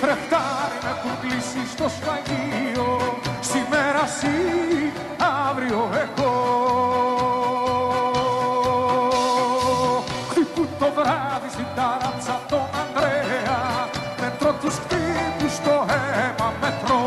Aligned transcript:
καθρεφτάρι 0.00 0.78
με 0.82 0.88
έχουν 0.94 1.14
κλείσει 1.22 1.62
στο 1.72 1.88
σφαγείο 1.88 3.18
Σήμερα 3.40 4.04
εσύ, 4.04 4.36
αύριο 5.48 5.88
εγώ 6.04 6.32
Χτυπούν 10.30 10.68
το 10.78 10.86
βράδυ 10.96 11.48
στην 11.50 11.66
ταράτσα 11.76 12.40
τον 12.48 12.66
Ανδρέα 12.80 13.88
Μετρώ 14.20 14.52
τους 14.60 14.74
χτύπους 14.74 15.54
στο 15.54 15.86
αίμα 15.88 16.52
μετρώ 16.60 17.02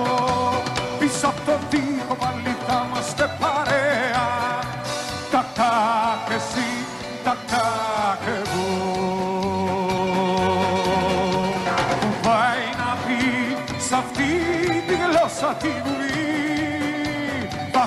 Πίσω 0.99 1.27
από 1.27 1.41
τον 1.45 1.59
τοίχο 1.69 1.96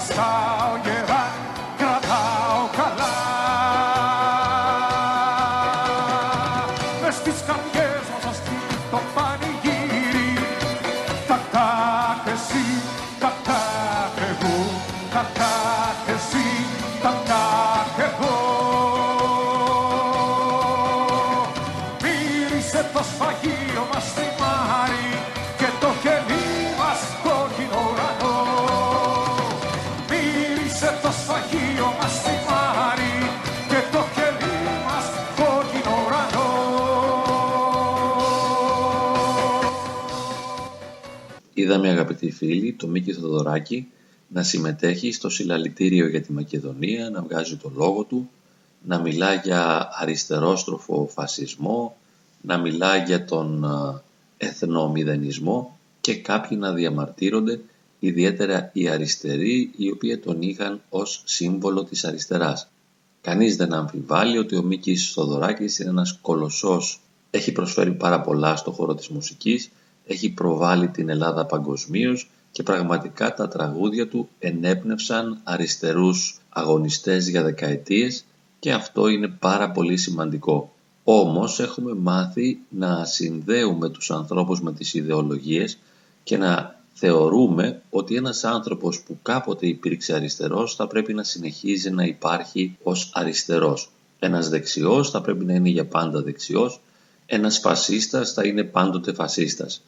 Βαστάω 0.01 0.77
γερά, 0.85 1.25
Είδαμε 41.71 41.89
αγαπητοί 41.89 42.31
φίλοι 42.31 42.73
το 42.73 42.87
Μίκη 42.87 43.13
Θοδωράκη 43.13 43.89
να 44.29 44.43
συμμετέχει 44.43 45.13
στο 45.13 45.29
συλλαλητήριο 45.29 46.09
για 46.09 46.23
τη 46.23 46.33
Μακεδονία, 46.33 47.11
να 47.11 47.23
βγάζει 47.23 47.57
το 47.57 47.73
λόγο 47.77 48.05
του, 48.05 48.31
να 48.83 49.01
μιλά 49.01 49.35
για 49.35 49.89
αριστερόστροφο 49.93 51.09
φασισμό, 51.13 51.97
να 52.41 52.59
μιλά 52.59 52.97
για 52.97 53.25
τον 53.25 53.65
α, 53.65 54.03
εθνομηδενισμό 54.37 55.79
και 56.01 56.15
κάποιοι 56.17 56.59
να 56.61 56.73
διαμαρτύρονται, 56.73 57.61
ιδιαίτερα 57.99 58.71
οι 58.73 58.89
αριστεροί, 58.89 59.71
οι 59.77 59.91
οποίοι 59.91 60.19
τον 60.19 60.43
είχαν 60.43 60.81
ως 60.89 61.23
σύμβολο 61.25 61.85
της 61.85 62.05
αριστεράς. 62.05 62.69
Κανείς 63.21 63.57
δεν 63.57 63.73
αμφιβάλλει 63.73 64.39
ότι 64.39 64.57
ο 64.57 64.63
Μίκης 64.63 65.13
Θοδωράκης 65.13 65.79
είναι 65.79 65.91
ένας 65.91 66.19
κολοσσός, 66.23 67.01
έχει 67.31 67.53
προσφέρει 67.53 67.93
πάρα 67.93 68.21
πολλά 68.21 68.57
στο 68.57 68.71
χώρο 68.71 68.95
της 68.95 69.09
μουσικής, 69.09 69.71
έχει 70.07 70.31
προβάλει 70.31 70.89
την 70.89 71.09
Ελλάδα 71.09 71.47
παγκοσμίως 71.47 72.31
και 72.51 72.63
πραγματικά 72.63 73.35
τα 73.35 73.49
τραγούδια 73.49 74.09
του 74.09 74.29
ενέπνευσαν 74.39 75.41
αριστερούς 75.45 76.41
αγωνιστές 76.49 77.29
για 77.29 77.43
δεκαετίες 77.43 78.25
και 78.59 78.73
αυτό 78.73 79.09
είναι 79.09 79.29
πάρα 79.29 79.71
πολύ 79.71 79.97
σημαντικό. 79.97 80.73
Όμως 81.05 81.61
έχουμε 81.61 81.95
μάθει 81.95 82.59
να 82.69 83.05
συνδέουμε 83.05 83.89
τους 83.89 84.11
ανθρώπους 84.11 84.61
με 84.61 84.73
τις 84.73 84.95
ιδεολογίες 84.95 85.79
και 86.23 86.37
να 86.37 86.79
θεωρούμε 86.93 87.83
ότι 87.91 88.17
ένας 88.17 88.45
άνθρωπος 88.45 89.03
που 89.03 89.19
κάποτε 89.23 89.67
υπήρξε 89.67 90.15
αριστερός 90.15 90.75
θα 90.75 90.87
πρέπει 90.87 91.15
να 91.15 91.23
συνεχίζει 91.23 91.91
να 91.91 92.05
υπάρχει 92.05 92.77
ως 92.83 93.11
αριστερός. 93.15 93.91
Ένας 94.19 94.49
δεξιός 94.49 95.11
θα 95.11 95.21
πρέπει 95.21 95.45
να 95.45 95.55
είναι 95.55 95.69
για 95.69 95.87
πάντα 95.87 96.23
δεξιός, 96.23 96.81
ένας 97.33 97.59
φασίστας 97.59 98.33
θα 98.33 98.47
είναι 98.47 98.65
πάντοτε 98.65 99.13
φασίστας. 99.13 99.83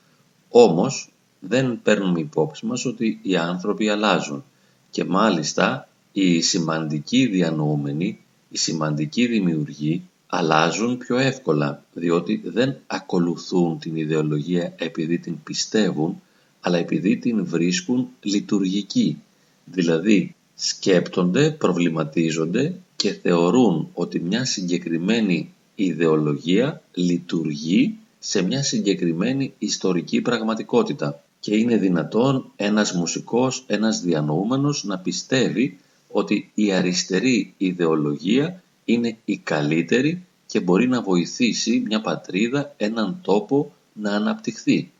Όμως 0.49 1.13
δεν 1.41 1.81
παίρνουμε 1.83 2.21
υπόψη 2.21 2.67
μας 2.67 2.85
ότι 2.85 3.19
οι 3.23 3.37
άνθρωποι 3.37 3.89
αλλάζουν 3.89 4.45
και 4.91 5.05
μάλιστα 5.05 5.89
οι 6.13 6.41
σημαντικοί 6.41 7.27
διανοούμενοι, 7.27 8.19
οι 8.49 8.59
σημαντικοί 8.59 9.27
δημιουργοί 9.27 10.03
αλλάζουν 10.27 10.99
πιο 10.99 11.19
εύκολα 11.19 11.85
διότι 11.93 12.43
δεν 12.45 12.77
ακολουθούν 12.87 13.79
την 13.79 13.97
ιδεολογία 13.97 14.75
επειδή 14.79 15.19
την 15.19 15.43
πιστεύουν 15.43 16.23
αλλά 16.61 16.79
επειδή 16.79 17.17
την 17.17 17.47
βρίσκουν 17.47 18.09
λειτουργική. 18.21 19.23
Δηλαδή 19.65 20.35
σκέπτονται, 20.55 21.51
προβληματίζονται 21.51 22.75
και 22.97 23.13
θεωρούν 23.13 23.89
ότι 23.95 24.21
μια 24.21 24.45
συγκεκριμένη 24.45 25.55
ιδεολογία 25.85 26.83
λειτουργεί 26.95 27.97
σε 28.19 28.43
μια 28.43 28.63
συγκεκριμένη 28.63 29.53
ιστορική 29.59 30.21
πραγματικότητα 30.21 31.23
και 31.41 31.57
είναι 31.57 31.77
δυνατόν 31.77 32.53
ένας 32.57 32.93
μουσικός, 32.93 33.65
ένας 33.67 34.01
διανοούμενος 34.01 34.85
να 34.85 34.99
πιστεύει 34.99 35.79
ότι 36.09 36.51
η 36.55 36.73
αριστερή 36.73 37.55
ιδεολογία 37.57 38.63
είναι 38.85 39.17
η 39.25 39.37
καλύτερη 39.37 40.25
και 40.47 40.61
μπορεί 40.61 40.89
να 40.89 41.03
βοηθήσει 41.03 41.83
μια 41.87 42.01
πατρίδα, 42.01 42.75
έναν 42.77 43.19
τόπο 43.23 43.73
να 43.93 44.11
αναπτυχθεί. 44.11 44.91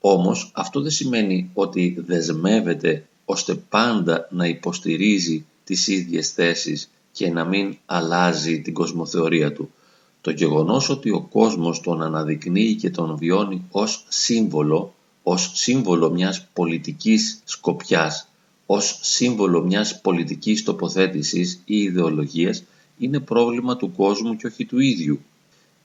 Όμως 0.00 0.50
αυτό 0.54 0.80
δεν 0.80 0.90
σημαίνει 0.90 1.50
ότι 1.54 1.96
δεσμεύεται 2.06 3.06
ώστε 3.24 3.54
πάντα 3.54 4.28
να 4.30 4.46
υποστηρίζει 4.46 5.44
τις 5.64 5.86
ίδιες 5.86 6.30
θέσεις 6.30 6.90
και 7.12 7.30
να 7.30 7.44
μην 7.44 7.76
αλλάζει 7.86 8.60
την 8.60 8.74
κοσμοθεωρία 8.74 9.52
του. 9.52 9.70
Το 10.20 10.30
γεγονός 10.30 10.88
ότι 10.88 11.10
ο 11.10 11.20
κόσμος 11.20 11.80
τον 11.80 12.02
αναδεικνύει 12.02 12.74
και 12.74 12.90
τον 12.90 13.16
βιώνει 13.16 13.64
ως 13.70 14.04
σύμβολο, 14.08 14.94
ως 15.22 15.50
σύμβολο 15.54 16.10
μιας 16.10 16.46
πολιτικής 16.52 17.40
σκοπιάς, 17.44 18.28
ως 18.66 18.98
σύμβολο 19.02 19.62
μιας 19.62 20.00
πολιτικής 20.00 20.64
τοποθέτησης 20.64 21.62
ή 21.64 21.76
ιδεολογίας, 21.82 22.62
είναι 22.98 23.20
πρόβλημα 23.20 23.76
του 23.76 23.92
κόσμου 23.92 24.36
και 24.36 24.46
όχι 24.46 24.64
του 24.64 24.78
ίδιου. 24.78 25.20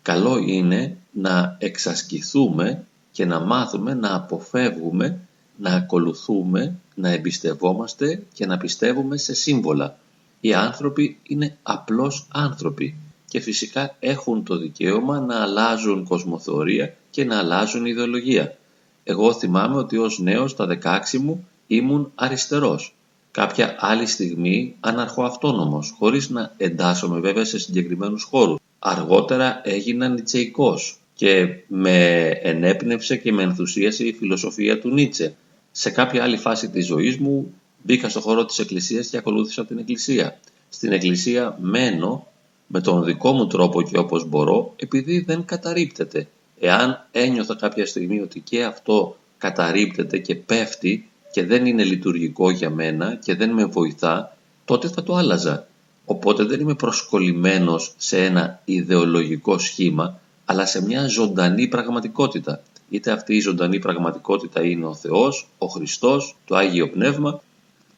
Καλό 0.01 0.37
είναι 0.37 0.97
να 1.11 1.57
εξασκηθούμε 1.59 2.85
και 3.11 3.25
να 3.25 3.39
μάθουμε 3.39 3.93
να 3.93 4.15
αποφεύγουμε, 4.15 5.19
να 5.57 5.69
ακολουθούμε, 5.69 6.79
να 6.95 7.09
εμπιστευόμαστε 7.09 8.23
και 8.33 8.45
να 8.45 8.57
πιστεύουμε 8.57 9.17
σε 9.17 9.33
σύμβολα. 9.33 9.97
Οι 10.39 10.53
άνθρωποι 10.53 11.17
είναι 11.23 11.57
απλώς 11.63 12.27
άνθρωποι 12.31 12.95
και 13.27 13.39
φυσικά 13.39 13.95
έχουν 13.99 14.43
το 14.43 14.57
δικαίωμα 14.57 15.19
να 15.19 15.41
αλλάζουν 15.41 16.03
κοσμοθεωρία 16.07 16.95
και 17.09 17.25
να 17.25 17.37
αλλάζουν 17.37 17.85
ιδεολογία. 17.85 18.57
Εγώ 19.03 19.33
θυμάμαι 19.33 19.77
ότι 19.77 19.97
ως 19.97 20.19
νέος 20.19 20.51
στα 20.51 20.67
16 20.83 21.17
μου 21.17 21.47
ήμουν 21.67 22.11
αριστερός. 22.15 22.95
Κάποια 23.31 23.75
άλλη 23.79 24.05
στιγμή 24.05 24.75
αναρχοαυτόνομος, 24.79 25.95
χωρίς 25.97 26.29
να 26.29 26.53
εντάσσομαι 26.57 27.19
βέβαια 27.19 27.45
σε 27.45 27.59
συγκεκριμένους 27.59 28.23
χώρους. 28.23 28.59
Αργότερα 28.79 29.61
έγινα 29.63 30.07
νιτσεϊκός 30.07 30.99
και 31.13 31.47
με 31.67 32.25
ενέπνευσε 32.25 33.17
και 33.17 33.31
με 33.31 33.43
ενθουσίασε 33.43 34.03
η 34.03 34.13
φιλοσοφία 34.13 34.79
του 34.79 34.89
Νίτσε. 34.89 35.35
Σε 35.71 35.89
κάποια 35.89 36.23
άλλη 36.23 36.37
φάση 36.37 36.69
της 36.69 36.85
ζωής 36.85 37.17
μου 37.17 37.53
μπήκα 37.83 38.09
στο 38.09 38.19
χώρο 38.19 38.45
της 38.45 38.59
εκκλησίας 38.59 39.07
και 39.07 39.17
ακολούθησα 39.17 39.65
την 39.65 39.77
εκκλησία. 39.77 40.39
Στην 40.69 40.91
εκκλησία 40.91 41.57
μένω 41.61 42.27
με 42.75 42.81
τον 42.81 43.03
δικό 43.03 43.31
μου 43.31 43.47
τρόπο 43.47 43.81
και 43.81 43.97
όπως 43.97 44.25
μπορώ 44.25 44.73
επειδή 44.75 45.19
δεν 45.19 45.45
καταρρύπτεται. 45.45 46.27
Εάν 46.59 47.07
ένιωθα 47.11 47.55
κάποια 47.55 47.85
στιγμή 47.85 48.19
ότι 48.19 48.39
και 48.39 48.63
αυτό 48.63 49.17
καταρρύπτεται 49.37 50.17
και 50.17 50.35
πέφτει 50.35 51.09
και 51.31 51.45
δεν 51.45 51.65
είναι 51.65 51.83
λειτουργικό 51.83 52.49
για 52.49 52.69
μένα 52.69 53.15
και 53.15 53.35
δεν 53.35 53.49
με 53.49 53.65
βοηθά, 53.65 54.37
τότε 54.65 54.87
θα 54.87 55.03
το 55.03 55.15
άλλαζα. 55.15 55.67
Οπότε 56.05 56.43
δεν 56.43 56.59
είμαι 56.59 56.75
προσκολλημένος 56.75 57.93
σε 57.97 58.25
ένα 58.25 58.61
ιδεολογικό 58.65 59.57
σχήμα, 59.57 60.19
αλλά 60.45 60.65
σε 60.65 60.85
μια 60.85 61.07
ζωντανή 61.07 61.67
πραγματικότητα. 61.67 62.61
Είτε 62.89 63.11
αυτή 63.11 63.35
η 63.35 63.39
ζωντανή 63.39 63.79
πραγματικότητα 63.79 64.65
είναι 64.65 64.85
ο 64.85 64.95
Θεός, 64.95 65.47
ο 65.57 65.65
Χριστός, 65.65 66.35
το 66.45 66.55
Άγιο 66.55 66.89
Πνεύμα, 66.89 67.41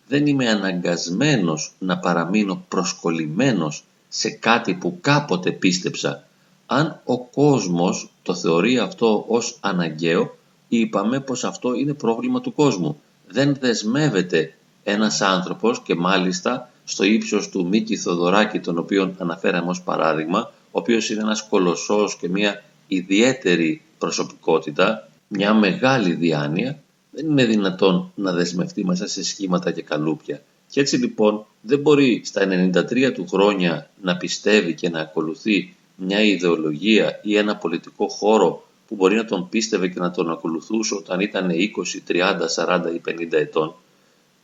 δεν 0.07 0.27
είμαι 0.27 0.49
αναγκασμένος 0.49 1.73
να 1.79 1.97
παραμείνω 1.97 2.65
προσκολλημένος 2.67 3.83
σε 4.07 4.29
κάτι 4.29 4.73
που 4.73 4.97
κάποτε 5.01 5.51
πίστεψα. 5.51 6.27
Αν 6.65 7.01
ο 7.05 7.25
κόσμος 7.25 8.11
το 8.23 8.35
θεωρεί 8.35 8.77
αυτό 8.77 9.25
ως 9.27 9.57
αναγκαίο, 9.61 10.37
είπαμε 10.67 11.19
πως 11.19 11.43
αυτό 11.43 11.73
είναι 11.73 11.93
πρόβλημα 11.93 12.41
του 12.41 12.53
κόσμου. 12.53 13.01
Δεν 13.27 13.57
δεσμεύεται 13.59 14.53
ένας 14.83 15.21
άνθρωπος 15.21 15.81
και 15.81 15.95
μάλιστα 15.95 16.69
στο 16.83 17.03
ύψος 17.03 17.49
του 17.49 17.67
Μίκη 17.67 17.97
Θοδωράκη, 17.97 18.59
τον 18.59 18.77
οποίον 18.77 19.15
αναφέραμε 19.17 19.69
ως 19.69 19.81
παράδειγμα, 19.81 20.51
ο 20.71 20.79
οποίος 20.79 21.09
είναι 21.09 21.21
ένας 21.21 21.47
κολοσσός 21.47 22.17
και 22.17 22.29
μια 22.29 22.63
ιδιαίτερη 22.87 23.81
προσωπικότητα, 23.97 25.09
μια 25.27 25.53
μεγάλη 25.53 26.13
διάνοια, 26.13 26.79
δεν 27.11 27.29
είναι 27.29 27.45
δυνατόν 27.45 28.11
να 28.15 28.31
δεσμευτεί 28.31 28.85
μέσα 28.85 29.07
σε 29.07 29.23
σχήματα 29.23 29.71
και 29.71 29.81
καλούπια. 29.81 30.41
Και 30.77 30.83
έτσι 30.83 30.97
λοιπόν 30.97 31.45
δεν 31.61 31.79
μπορεί 31.79 32.21
στα 32.25 32.47
93 32.73 33.13
του 33.13 33.27
χρόνια 33.27 33.89
να 34.01 34.17
πιστεύει 34.17 34.73
και 34.73 34.89
να 34.89 34.99
ακολουθεί 34.99 35.75
μια 35.95 36.23
ιδεολογία 36.23 37.19
ή 37.23 37.37
ένα 37.37 37.55
πολιτικό 37.55 38.07
χώρο 38.07 38.67
που 38.87 38.95
μπορεί 38.95 39.15
να 39.15 39.25
τον 39.25 39.49
πίστευε 39.49 39.87
και 39.87 39.99
να 39.99 40.11
τον 40.11 40.31
ακολουθούσε 40.31 40.95
όταν 40.95 41.19
ήταν 41.19 41.49
20, 41.49 42.11
30, 42.11 42.81
40 42.81 42.93
ή 42.95 43.01
50 43.07 43.31
ετών, 43.31 43.75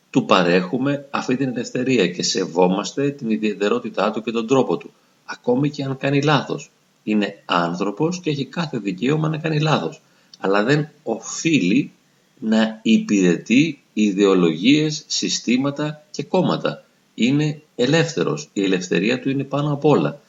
του 0.09 0.25
παρέχουμε 0.25 1.07
αυτή 1.09 1.35
την 1.37 1.47
ελευθερία 1.47 2.07
και 2.07 2.23
σεβόμαστε 2.23 3.09
την 3.09 3.29
ιδιαιτερότητά 3.29 4.11
του 4.11 4.21
και 4.21 4.31
τον 4.31 4.47
τρόπο 4.47 4.77
του, 4.77 4.93
ακόμη 5.25 5.69
και 5.69 5.83
αν 5.83 5.97
κάνει 5.97 6.21
λάθος. 6.21 6.71
Είναι 7.03 7.41
άνθρωπος 7.45 8.19
και 8.19 8.29
έχει 8.29 8.45
κάθε 8.45 8.77
δικαίωμα 8.77 9.29
να 9.29 9.37
κάνει 9.37 9.59
λάθος, 9.59 10.01
αλλά 10.39 10.63
δεν 10.63 10.89
οφείλει 11.03 11.91
να 12.43 12.79
υπηρετεί 12.81 13.81
ιδεολογίες, 13.93 15.03
συστήματα 15.07 16.03
και 16.11 16.23
κόμματα. 16.23 16.83
Είναι 17.15 17.61
ελεύθερος. 17.75 18.49
Η 18.53 18.63
ελευθερία 18.63 19.19
του 19.19 19.29
είναι 19.29 19.43
πάνω 19.43 19.73
απ' 19.73 19.85
όλα. 19.85 20.19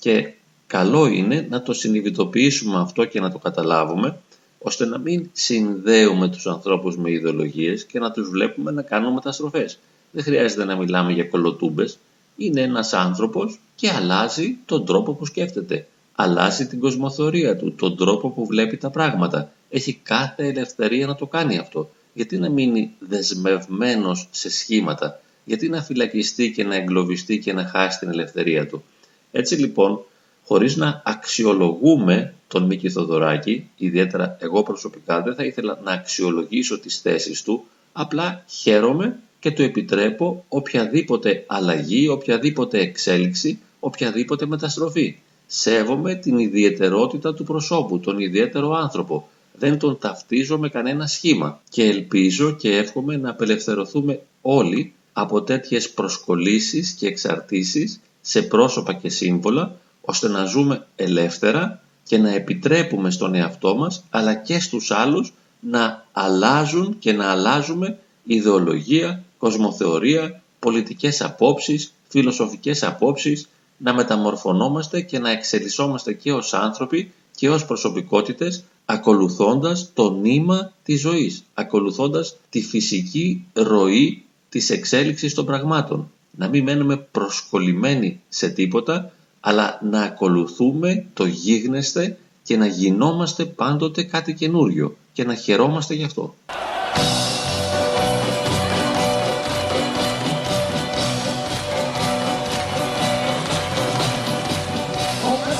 Και 0.00 0.32
καλό 0.66 1.06
είναι 1.06 1.46
να 1.50 1.62
το 1.62 1.72
συνειδητοποιήσουμε 1.72 2.80
αυτό 2.80 3.04
και 3.04 3.20
να 3.20 3.30
το 3.30 3.38
καταλάβουμε 3.38 4.18
ώστε 4.58 4.86
να 4.86 4.98
μην 4.98 5.30
συνδέουμε 5.32 6.28
τους 6.28 6.46
ανθρώπους 6.46 6.96
με 6.96 7.10
ιδεολογίες 7.10 7.84
και 7.84 7.98
να 7.98 8.10
τους 8.10 8.28
βλέπουμε 8.28 8.70
να 8.70 8.82
κάνουν 8.82 9.12
μεταστροφές. 9.12 9.78
Δεν 10.10 10.22
χρειάζεται 10.24 10.64
να 10.64 10.76
μιλάμε 10.76 11.12
για 11.12 11.24
κολοτούμπες. 11.24 11.98
Είναι 12.36 12.60
ένας 12.60 12.92
άνθρωπος 12.92 13.58
και 13.74 13.90
αλλάζει 13.90 14.56
τον 14.64 14.84
τρόπο 14.84 15.12
που 15.12 15.26
σκέφτεται. 15.26 15.86
Αλλάζει 16.14 16.66
την 16.66 16.80
κοσμοθωρία 16.80 17.56
του, 17.56 17.74
τον 17.74 17.96
τρόπο 17.96 18.30
που 18.30 18.46
βλέπει 18.46 18.76
τα 18.76 18.90
πράγματα. 18.90 19.52
Έχει 19.70 20.00
κάθε 20.02 20.46
ελευθερία 20.46 21.06
να 21.06 21.14
το 21.14 21.26
κάνει 21.26 21.58
αυτό. 21.58 21.90
Γιατί 22.12 22.38
να 22.38 22.50
μείνει 22.50 22.94
δεσμευμένος 22.98 24.28
σε 24.30 24.50
σχήματα; 24.50 25.20
Γιατί 25.44 25.68
να 25.68 25.82
φυλακιστεί 25.82 26.50
και 26.50 26.64
να 26.64 26.74
εγκλωβιστεί 26.74 27.38
και 27.38 27.52
να 27.52 27.64
χάσει 27.66 27.98
την 27.98 28.08
ελευθερία 28.08 28.66
του; 28.66 28.82
Έτσι 29.32 29.54
λοιπόν 29.54 30.00
χωρίς 30.44 30.76
να 30.76 31.02
αξιολογούμε 31.04 32.34
τον 32.48 32.64
Μίκη 32.64 32.90
Θοδωράκη, 32.90 33.70
ιδιαίτερα 33.76 34.36
εγώ 34.40 34.62
προσωπικά 34.62 35.22
δεν 35.22 35.34
θα 35.34 35.44
ήθελα 35.44 35.80
να 35.84 35.92
αξιολογήσω 35.92 36.78
τις 36.78 36.98
θέσεις 37.00 37.42
του, 37.42 37.64
απλά 37.92 38.44
χαίρομαι 38.48 39.18
και 39.40 39.50
του 39.50 39.62
επιτρέπω 39.62 40.44
οποιαδήποτε 40.48 41.44
αλλαγή, 41.46 42.08
οποιαδήποτε 42.08 42.78
εξέλιξη, 42.78 43.58
οποιαδήποτε 43.80 44.46
μεταστροφή. 44.46 45.18
Σέβομαι 45.46 46.14
την 46.14 46.38
ιδιαιτερότητα 46.38 47.34
του 47.34 47.44
προσώπου, 47.44 48.00
τον 48.00 48.18
ιδιαίτερο 48.18 48.72
άνθρωπο. 48.72 49.28
Δεν 49.58 49.78
τον 49.78 49.98
ταυτίζω 49.98 50.58
με 50.58 50.68
κανένα 50.68 51.06
σχήμα 51.06 51.60
και 51.70 51.84
ελπίζω 51.84 52.50
και 52.52 52.76
εύχομαι 52.76 53.16
να 53.16 53.30
απελευθερωθούμε 53.30 54.20
όλοι 54.42 54.92
από 55.12 55.42
τέτοιες 55.42 55.90
προσκολήσεις 55.90 56.92
και 56.92 57.06
εξαρτήσεις 57.06 58.00
σε 58.20 58.42
πρόσωπα 58.42 58.92
και 58.92 59.08
σύμβολα 59.08 59.76
ώστε 60.00 60.28
να 60.28 60.44
ζούμε 60.44 60.86
ελεύθερα 60.96 61.80
και 62.04 62.18
να 62.18 62.34
επιτρέπουμε 62.34 63.10
στον 63.10 63.34
εαυτό 63.34 63.76
μας 63.76 64.04
αλλά 64.10 64.34
και 64.34 64.60
στους 64.60 64.90
άλλους 64.90 65.32
να 65.60 66.06
αλλάζουν 66.12 66.98
και 66.98 67.12
να 67.12 67.30
αλλάζουμε 67.30 67.98
ιδεολογία, 68.24 69.24
κοσμοθεωρία, 69.38 70.42
πολιτικές 70.58 71.22
απόψεις, 71.22 71.92
φιλοσοφικές 72.08 72.82
απόψεις, 72.82 73.48
να 73.76 73.94
μεταμορφωνόμαστε 73.94 75.00
και 75.00 75.18
να 75.18 75.30
εξελισσόμαστε 75.30 76.12
και 76.12 76.32
ως 76.32 76.54
άνθρωποι 76.54 77.12
και 77.36 77.50
ως 77.50 77.64
προσωπικότητες 77.64 78.64
ακολουθώντας 78.90 79.90
το 79.94 80.10
νήμα 80.10 80.72
της 80.82 81.00
ζωής, 81.00 81.44
ακολουθώντας 81.54 82.36
τη 82.50 82.62
φυσική 82.62 83.44
ροή 83.52 84.22
της 84.48 84.70
εξέλιξης 84.70 85.34
των 85.34 85.44
πραγμάτων. 85.44 86.10
Να 86.36 86.48
μην 86.48 86.62
μένουμε 86.62 86.96
προσκολλημένοι 86.96 88.20
σε 88.28 88.48
τίποτα, 88.48 89.12
αλλά 89.40 89.80
να 89.90 90.00
ακολουθούμε 90.00 91.06
το 91.14 91.26
γίγνεσθε 91.26 92.18
και 92.42 92.56
να 92.56 92.66
γινόμαστε 92.66 93.44
πάντοτε 93.44 94.02
κάτι 94.02 94.34
καινούριο 94.34 94.96
και 95.12 95.24
να 95.24 95.34
χαιρόμαστε 95.34 95.94
γι' 95.94 96.04
αυτό. 96.04 96.34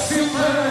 στο 0.08 0.67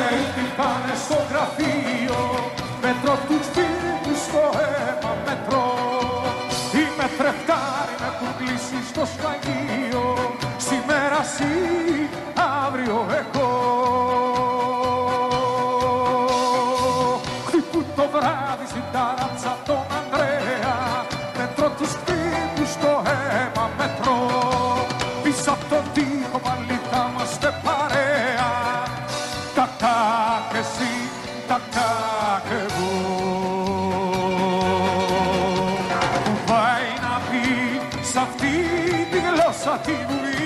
τη 39.86 39.92
βουλή 40.08 40.38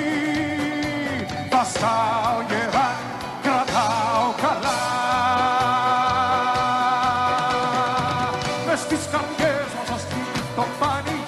Βαστάω 1.52 2.38
γερά, 2.50 2.90
κρατάω 3.44 4.28
καλά. 4.42 4.80
Μες 8.66 8.80
στις 8.80 9.04
καρδιές 9.12 9.70
μας 9.78 9.90
ας 9.96 10.04
το 10.56 10.66
πανηγύρι 10.80 11.21